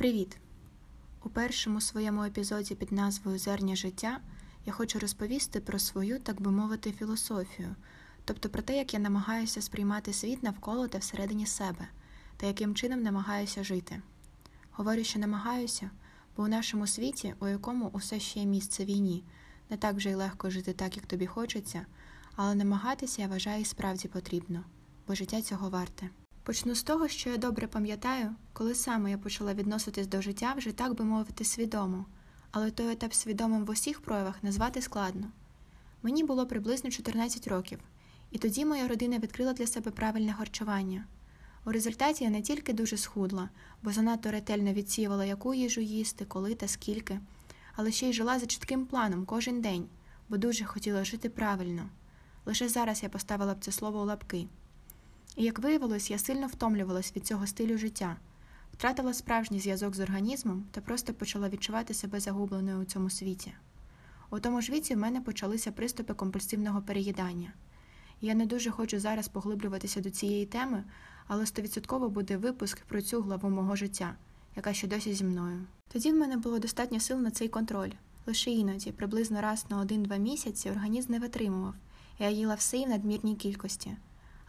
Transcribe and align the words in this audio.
Привіт! 0.00 0.36
У 1.24 1.28
першому 1.28 1.80
своєму 1.80 2.22
епізоді 2.22 2.74
під 2.74 2.92
назвою 2.92 3.38
Зерня 3.38 3.76
життя 3.76 4.20
я 4.66 4.72
хочу 4.72 4.98
розповісти 4.98 5.60
про 5.60 5.78
свою, 5.78 6.18
так 6.18 6.40
би 6.40 6.50
мовити, 6.50 6.92
філософію, 6.92 7.76
тобто 8.24 8.48
про 8.48 8.62
те, 8.62 8.76
як 8.76 8.94
я 8.94 9.00
намагаюся 9.00 9.62
сприймати 9.62 10.12
світ 10.12 10.42
навколо 10.42 10.88
та 10.88 10.98
всередині 10.98 11.46
себе, 11.46 11.88
та 12.36 12.46
яким 12.46 12.74
чином 12.74 13.02
намагаюся 13.02 13.64
жити. 13.64 14.02
Говорю, 14.70 15.04
що 15.04 15.18
намагаюся, 15.18 15.90
бо 16.36 16.42
у 16.42 16.48
нашому 16.48 16.86
світі, 16.86 17.34
у 17.40 17.46
якому 17.46 17.88
усе 17.92 18.20
ще 18.20 18.40
є 18.40 18.46
місце 18.46 18.84
війні, 18.84 19.24
не 19.70 19.76
так 19.76 19.96
вже 19.96 20.10
й 20.10 20.14
легко 20.14 20.50
жити 20.50 20.72
так, 20.72 20.96
як 20.96 21.06
тобі 21.06 21.26
хочеться, 21.26 21.86
але 22.36 22.54
намагатися 22.54 23.22
я 23.22 23.28
вважаю 23.28 23.64
справді 23.64 24.08
потрібно, 24.08 24.64
бо 25.06 25.14
життя 25.14 25.42
цього 25.42 25.70
варте. 25.70 26.10
Почну 26.42 26.74
з 26.74 26.82
того, 26.82 27.08
що 27.08 27.30
я 27.30 27.36
добре 27.36 27.66
пам'ятаю, 27.66 28.34
коли 28.52 28.74
саме 28.74 29.10
я 29.10 29.18
почала 29.18 29.54
відноситись 29.54 30.06
до 30.06 30.22
життя 30.22 30.54
вже 30.56 30.72
так 30.72 30.94
би 30.94 31.04
мовити 31.04 31.44
свідомо, 31.44 32.06
але 32.50 32.70
той 32.70 32.92
етап 32.92 33.14
свідомим 33.14 33.64
в 33.64 33.70
усіх 33.70 34.00
проявах 34.00 34.42
назвати 34.42 34.82
складно. 34.82 35.26
Мені 36.02 36.24
було 36.24 36.46
приблизно 36.46 36.90
14 36.90 37.48
років, 37.48 37.78
і 38.30 38.38
тоді 38.38 38.64
моя 38.64 38.88
родина 38.88 39.18
відкрила 39.18 39.52
для 39.52 39.66
себе 39.66 39.90
правильне 39.90 40.32
харчування. 40.32 41.04
У 41.64 41.72
результаті 41.72 42.24
я 42.24 42.30
не 42.30 42.42
тільки 42.42 42.72
дуже 42.72 42.96
схудла, 42.96 43.48
бо 43.82 43.92
занадто 43.92 44.30
ретельно 44.30 44.72
відсіювала, 44.72 45.24
яку 45.24 45.54
їжу 45.54 45.80
їсти, 45.80 46.24
коли 46.24 46.54
та 46.54 46.68
скільки, 46.68 47.20
але 47.76 47.92
ще 47.92 48.08
й 48.08 48.12
жила 48.12 48.38
за 48.38 48.46
чітким 48.46 48.86
планом 48.86 49.24
кожен 49.24 49.60
день, 49.60 49.86
бо 50.28 50.36
дуже 50.36 50.64
хотіла 50.64 51.04
жити 51.04 51.28
правильно. 51.28 51.88
Лише 52.46 52.68
зараз 52.68 53.02
я 53.02 53.08
поставила 53.08 53.54
б 53.54 53.60
це 53.60 53.72
слово 53.72 54.02
у 54.02 54.04
лапки. 54.04 54.46
І 55.36 55.44
як 55.44 55.58
виявилось, 55.58 56.10
я 56.10 56.18
сильно 56.18 56.46
втомлювалась 56.46 57.16
від 57.16 57.26
цього 57.26 57.46
стилю 57.46 57.78
життя, 57.78 58.16
втратила 58.72 59.14
справжній 59.14 59.60
зв'язок 59.60 59.94
з 59.94 60.00
організмом 60.00 60.64
та 60.70 60.80
просто 60.80 61.14
почала 61.14 61.48
відчувати 61.48 61.94
себе 61.94 62.20
загубленою 62.20 62.80
у 62.80 62.84
цьому 62.84 63.10
світі. 63.10 63.52
У 64.30 64.40
тому 64.40 64.60
ж 64.60 64.72
віці 64.72 64.94
в 64.94 64.98
мене 64.98 65.20
почалися 65.20 65.72
приступи 65.72 66.14
компульсивного 66.14 66.82
переїдання. 66.82 67.52
Я 68.20 68.34
не 68.34 68.46
дуже 68.46 68.70
хочу 68.70 69.00
зараз 69.00 69.28
поглиблюватися 69.28 70.00
до 70.00 70.10
цієї 70.10 70.46
теми, 70.46 70.84
але 71.26 71.46
стовідсотково 71.46 72.08
буде 72.08 72.36
випуск 72.36 72.80
про 72.80 73.02
цю 73.02 73.22
главу 73.22 73.50
мого 73.50 73.76
життя, 73.76 74.14
яка 74.56 74.72
ще 74.72 74.86
досі 74.86 75.14
зі 75.14 75.24
мною. 75.24 75.64
Тоді 75.92 76.12
в 76.12 76.14
мене 76.14 76.36
було 76.36 76.58
достатньо 76.58 77.00
сил 77.00 77.18
на 77.18 77.30
цей 77.30 77.48
контроль. 77.48 77.90
Лише 78.26 78.50
іноді, 78.50 78.92
приблизно 78.92 79.40
раз 79.40 79.66
на 79.68 79.80
один-два 79.80 80.16
місяці, 80.16 80.70
організм 80.70 81.12
не 81.12 81.18
витримував, 81.18 81.74
я 82.18 82.30
їла 82.30 82.54
все 82.54 82.78
і 82.78 82.84
в 82.84 82.88
надмірній 82.88 83.36
кількості 83.36 83.96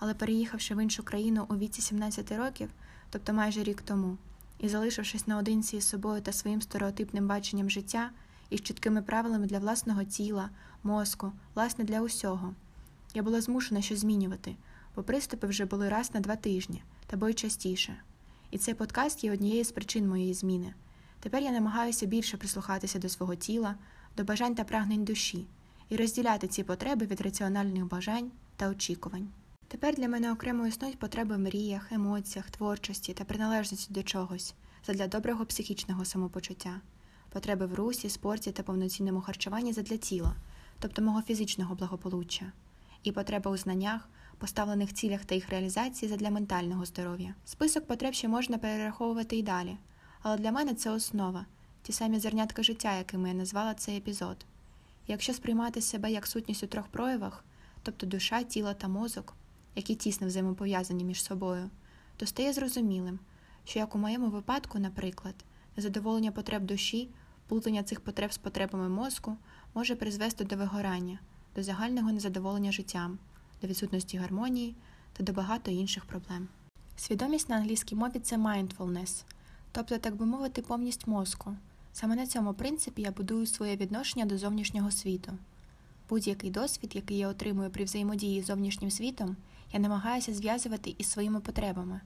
але 0.01 0.13
переїхавши 0.13 0.75
в 0.75 0.83
іншу 0.83 1.03
країну 1.03 1.45
у 1.49 1.55
віці 1.55 1.81
17 1.81 2.31
років, 2.31 2.69
тобто 3.09 3.33
майже 3.33 3.63
рік 3.63 3.81
тому, 3.81 4.17
і 4.59 4.69
залишившись 4.69 5.27
наодинці 5.27 5.77
із 5.77 5.87
собою 5.87 6.21
та 6.21 6.33
своїм 6.33 6.61
стереотипним 6.61 7.27
баченням 7.27 7.69
життя 7.69 8.09
і 8.49 8.57
з 8.57 8.61
чіткими 8.61 9.01
правилами 9.01 9.47
для 9.47 9.59
власного 9.59 10.03
тіла, 10.03 10.49
мозку, 10.83 11.31
власне, 11.55 11.83
для 11.83 12.01
усього, 12.01 12.53
я 13.13 13.23
була 13.23 13.41
змушена 13.41 13.81
щось 13.81 13.99
змінювати, 13.99 14.55
бо 14.95 15.03
приступи 15.03 15.47
вже 15.47 15.65
були 15.65 15.89
раз 15.89 16.13
на 16.13 16.19
два 16.19 16.35
тижні, 16.35 16.83
та 17.07 17.17
бо 17.17 17.29
й 17.29 17.33
частіше. 17.33 17.95
І 18.51 18.57
цей 18.57 18.73
подкаст 18.73 19.23
є 19.23 19.33
однією 19.33 19.63
з 19.63 19.71
причин 19.71 20.09
моєї 20.09 20.33
зміни. 20.33 20.73
Тепер 21.19 21.43
я 21.43 21.51
намагаюся 21.51 22.05
більше 22.05 22.37
прислухатися 22.37 22.99
до 22.99 23.09
свого 23.09 23.35
тіла, 23.35 23.75
до 24.17 24.23
бажань 24.23 24.55
та 24.55 24.63
прагнень 24.63 25.05
душі 25.05 25.45
і 25.89 25.95
розділяти 25.95 26.47
ці 26.47 26.63
потреби 26.63 27.05
від 27.05 27.21
раціональних 27.21 27.85
бажань 27.85 28.31
та 28.55 28.69
очікувань. 28.69 29.27
Тепер 29.71 29.95
для 29.95 30.07
мене 30.07 30.31
окремо 30.31 30.67
існують 30.67 30.99
потреби 30.99 31.35
в 31.35 31.39
мріях, 31.39 31.91
емоціях, 31.91 32.51
творчості 32.51 33.13
та 33.13 33.23
приналежності 33.23 33.93
до 33.93 34.03
чогось 34.03 34.53
задля 34.85 35.07
доброго 35.07 35.45
психічного 35.45 36.05
самопочуття, 36.05 36.81
потреби 37.29 37.65
в 37.65 37.73
русі, 37.73 38.09
спорті 38.09 38.51
та 38.51 38.63
повноцінному 38.63 39.21
харчуванні 39.21 39.73
задля 39.73 39.97
тіла, 39.97 40.35
тобто 40.79 41.01
мого 41.01 41.21
фізичного 41.21 41.75
благополуччя, 41.75 42.51
і 43.03 43.11
потреба 43.11 43.51
у 43.51 43.57
знаннях, 43.57 44.09
поставлених 44.37 44.93
цілях 44.93 45.25
та 45.25 45.35
їх 45.35 45.49
реалізації 45.49 46.09
задля 46.09 46.29
ментального 46.29 46.85
здоров'я. 46.85 47.35
Список 47.45 47.87
потреб 47.87 48.13
ще 48.13 48.27
можна 48.27 48.57
перераховувати 48.57 49.37
і 49.37 49.43
далі, 49.43 49.77
але 50.21 50.37
для 50.37 50.51
мене 50.51 50.73
це 50.73 50.91
основа, 50.91 51.45
ті 51.81 51.93
самі 51.93 52.19
зернятка 52.19 52.63
життя, 52.63 52.97
якими 52.97 53.29
я 53.29 53.35
назвала 53.35 53.73
цей 53.73 53.97
епізод. 53.97 54.45
якщо 55.07 55.33
сприймати 55.33 55.81
себе 55.81 56.11
як 56.11 56.27
сутність 56.27 56.63
у 56.63 56.67
трьох 56.67 56.87
проявах, 56.87 57.45
тобто 57.83 58.05
душа, 58.05 58.43
тіло 58.43 58.73
та 58.73 58.87
мозок 58.87 59.33
які 59.75 59.95
тісно 59.95 60.27
взаємопов'язані 60.27 61.03
між 61.03 61.23
собою, 61.23 61.69
то 62.17 62.25
стає 62.25 62.53
зрозумілим, 62.53 63.19
що 63.65 63.79
як 63.79 63.95
у 63.95 63.97
моєму 63.97 64.29
випадку, 64.29 64.79
наприклад, 64.79 65.35
незадоволення 65.77 66.31
потреб 66.31 66.65
душі, 66.65 67.09
плутання 67.47 67.83
цих 67.83 68.01
потреб 68.01 68.33
з 68.33 68.37
потребами 68.37 68.89
мозку 68.89 69.37
може 69.73 69.95
призвести 69.95 70.43
до 70.43 70.55
вигорання, 70.55 71.19
до 71.55 71.63
загального 71.63 72.11
незадоволення 72.11 72.71
життям, 72.71 73.19
до 73.61 73.67
відсутності 73.67 74.17
гармонії 74.17 74.75
та 75.13 75.23
до 75.23 75.33
багато 75.33 75.71
інших 75.71 76.05
проблем. 76.05 76.47
Свідомість 76.97 77.49
на 77.49 77.55
англійській 77.55 77.95
мові 77.95 78.19
це 78.19 78.37
mindfulness, 78.37 79.23
тобто, 79.71 79.97
так 79.97 80.15
би 80.15 80.25
мовити, 80.25 80.61
повність 80.61 81.07
мозку. 81.07 81.55
Саме 81.93 82.15
на 82.15 82.27
цьому 82.27 82.53
принципі 82.53 83.01
я 83.01 83.11
будую 83.11 83.45
своє 83.45 83.75
відношення 83.75 84.25
до 84.25 84.37
зовнішнього 84.37 84.91
світу. 84.91 85.31
Будь-який 86.09 86.51
досвід, 86.51 86.95
який 86.95 87.17
я 87.17 87.27
отримую 87.27 87.69
при 87.69 87.83
взаємодії 87.83 88.41
з 88.41 88.45
зовнішнім 88.45 88.91
світом, 88.91 89.35
я 89.73 89.79
намагаюся 89.79 90.33
зв'язувати 90.33 90.95
із 90.97 91.11
своїми 91.11 91.39
потребами, 91.39 92.01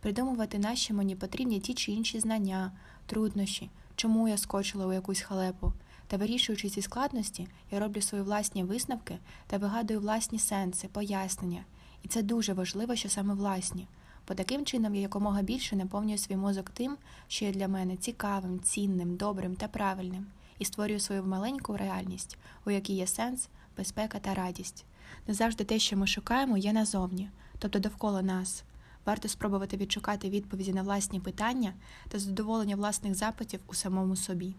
придумувати, 0.00 0.58
нащо 0.58 0.94
мені 0.94 1.16
потрібні 1.16 1.60
ті 1.60 1.74
чи 1.74 1.92
інші 1.92 2.20
знання, 2.20 2.72
труднощі, 3.06 3.70
чому 3.96 4.28
я 4.28 4.36
скочила 4.36 4.86
у 4.86 4.92
якусь 4.92 5.20
халепу. 5.20 5.72
Та 6.06 6.16
вирішуючи 6.16 6.68
ці 6.68 6.82
складності, 6.82 7.48
я 7.70 7.80
роблю 7.80 8.00
свої 8.00 8.24
власні 8.24 8.64
висновки 8.64 9.18
та 9.46 9.56
вигадую 9.56 10.00
власні 10.00 10.38
сенси, 10.38 10.88
пояснення. 10.88 11.64
І 12.02 12.08
це 12.08 12.22
дуже 12.22 12.52
важливо, 12.52 12.96
що 12.96 13.08
саме 13.08 13.34
власні, 13.34 13.86
бо 14.28 14.34
таким 14.34 14.64
чином 14.64 14.94
я 14.94 15.00
якомога 15.00 15.42
більше 15.42 15.76
наповнюю 15.76 16.18
свій 16.18 16.36
мозок 16.36 16.70
тим, 16.70 16.96
що 17.28 17.44
є 17.44 17.52
для 17.52 17.68
мене 17.68 17.96
цікавим, 17.96 18.60
цінним, 18.60 19.16
добрим 19.16 19.54
та 19.54 19.68
правильним, 19.68 20.26
і 20.58 20.64
створюю 20.64 21.00
свою 21.00 21.24
маленьку 21.24 21.76
реальність, 21.76 22.38
у 22.66 22.70
якій 22.70 22.94
є 22.94 23.06
сенс, 23.06 23.48
безпека 23.76 24.18
та 24.18 24.34
радість. 24.34 24.84
Не 25.28 25.34
завжди 25.34 25.64
те, 25.64 25.78
що 25.78 25.96
ми 25.96 26.06
шукаємо, 26.06 26.56
є 26.56 26.72
назовні, 26.72 27.30
тобто 27.58 27.78
довкола 27.78 28.22
нас. 28.22 28.64
Варто 29.06 29.28
спробувати 29.28 29.76
відшукати 29.76 30.30
відповіді 30.30 30.72
на 30.72 30.82
власні 30.82 31.20
питання 31.20 31.74
та 32.08 32.18
задоволення 32.18 32.76
власних 32.76 33.14
запитів 33.14 33.60
у 33.66 33.74
самому 33.74 34.16
собі. 34.16 34.54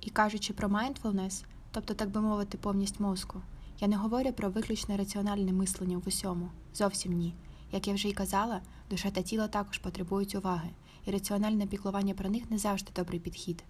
І 0.00 0.10
кажучи 0.10 0.52
про 0.52 0.68
mindfulness, 0.68 1.44
тобто, 1.70 1.94
так 1.94 2.10
би 2.10 2.20
мовити, 2.20 2.58
повність 2.58 3.00
мозку, 3.00 3.42
я 3.80 3.88
не 3.88 3.96
говорю 3.96 4.32
про 4.32 4.50
виключне 4.50 4.96
раціональне 4.96 5.52
мислення 5.52 5.98
в 5.98 6.08
усьому. 6.08 6.48
Зовсім 6.74 7.12
ні. 7.12 7.34
Як 7.72 7.88
я 7.88 7.94
вже 7.94 8.08
й 8.08 8.12
казала, 8.12 8.60
душа 8.90 9.10
та 9.10 9.22
тіло 9.22 9.48
також 9.48 9.78
потребують 9.78 10.34
уваги, 10.34 10.70
і 11.06 11.10
раціональне 11.10 11.66
піклування 11.66 12.14
про 12.14 12.30
них 12.30 12.50
не 12.50 12.58
завжди 12.58 12.90
добрий 12.96 13.20
підхід. 13.20 13.64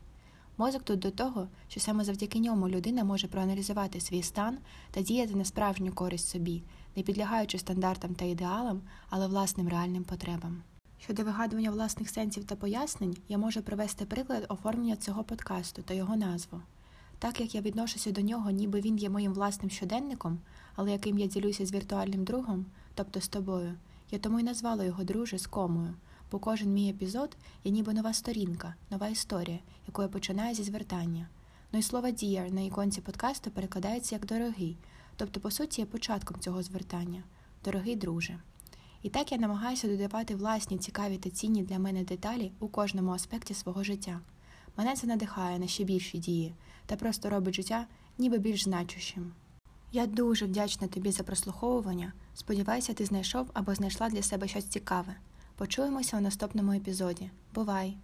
Мозок 0.59 0.83
тут 0.83 0.99
до 0.99 1.11
того, 1.11 1.49
що 1.69 1.81
саме 1.81 2.05
завдяки 2.05 2.39
ньому 2.39 2.69
людина 2.69 3.05
може 3.05 3.28
проаналізувати 3.28 4.00
свій 4.00 4.22
стан 4.22 4.59
та 4.91 5.03
діяти 5.03 5.34
на 5.34 5.44
справжню 5.44 5.93
користь 5.93 6.28
собі, 6.28 6.62
не 6.97 7.03
підлягаючи 7.03 7.59
стандартам 7.59 8.15
та 8.15 8.25
ідеалам, 8.25 8.81
але 9.11 9.27
власним 9.27 9.69
реальним 9.69 10.05
потребам. 10.05 10.62
Щодо 10.99 11.25
вигадування 11.25 11.71
власних 11.71 12.11
сенсів 12.11 12.44
та 12.44 12.56
пояснень, 12.56 13.17
я 13.28 13.39
можу 13.39 13.62
привести 13.62 14.05
приклад 14.05 14.47
оформлення 14.49 14.97
цього 14.97 15.25
подкасту 15.25 15.83
та 15.83 15.94
його 15.94 16.17
назву. 16.17 16.61
Так 17.19 17.41
як 17.41 17.55
я 17.55 17.61
відношуся 17.61 18.11
до 18.11 18.21
нього, 18.21 18.50
ніби 18.50 18.81
він 18.81 18.99
є 18.99 19.11
моїм 19.11 19.33
власним 19.33 19.71
щоденником, 19.71 20.38
але 20.75 20.93
яким 20.93 21.19
я 21.19 21.27
ділюся 21.27 21.67
з 21.67 21.73
віртуальним 21.73 22.25
другом, 22.25 22.67
тобто 22.94 23.21
з 23.21 23.28
тобою, 23.28 23.75
я 24.11 24.19
тому 24.19 24.41
й 24.41 24.43
назвала 24.43 24.84
його 24.84 25.05
друже 25.05 25.38
з 25.38 25.47
комою 25.47 25.94
бо 26.31 26.38
кожен 26.38 26.73
мій 26.73 26.90
епізод 26.90 27.37
є 27.64 27.73
ніби 27.73 27.94
нова 27.94 28.12
сторінка, 28.12 28.75
нова 28.90 29.08
історія, 29.08 29.58
яку 29.87 30.02
я 30.02 30.08
починаю 30.08 30.55
зі 30.55 30.62
звертання. 30.62 31.28
Ну 31.73 31.78
і 31.78 31.82
слово 31.82 32.06
«dear» 32.08 32.52
на 32.52 32.61
іконці 32.61 33.00
подкасту 33.00 33.50
перекладається 33.50 34.14
як 34.14 34.26
дорогий, 34.26 34.76
тобто, 35.17 35.40
по 35.40 35.50
суті, 35.50 35.81
є 35.81 35.87
початком 35.87 36.40
цього 36.40 36.62
звертання 36.62 37.23
дорогий 37.64 37.96
друже. 37.96 38.38
І 39.02 39.08
так 39.08 39.32
я 39.32 39.38
намагаюся 39.38 39.88
додавати 39.88 40.34
власні 40.34 40.78
цікаві 40.78 41.19
та 41.19 41.31
цінні 41.31 41.62
для 41.62 41.78
мене 41.78 42.05
деталі 42.05 42.52
у 42.61 42.69
кожному 42.69 43.12
аспекті 43.12 43.55
свого 43.55 43.84
життя. 43.84 44.20
Мене 44.76 44.94
це 44.94 45.06
надихає 45.06 45.58
на 45.58 45.67
ще 45.67 45.84
більші 45.84 46.19
дії 46.19 46.55
та 46.87 46.96
просто 46.96 47.31
робить 47.31 47.55
життя 47.55 47.87
ніби 48.19 48.38
більш 48.38 48.64
значущим. 48.64 49.32
Я 49.93 50.06
дуже 50.06 50.46
вдячна 50.46 50.88
тобі 50.88 51.11
за 51.12 51.22
прослуховування. 51.22 52.12
Сподіваюся, 52.34 52.94
ти 52.94 53.05
знайшов 53.05 53.50
або 53.55 53.75
знайшла 53.75 54.08
для 54.08 54.22
себе 54.22 54.49
щось 54.49 54.64
цікаве. 54.64 55.17
Почуємося 55.56 56.17
у 56.17 56.20
наступному 56.20 56.73
епізоді. 56.73 57.31
Бувай! 57.55 57.97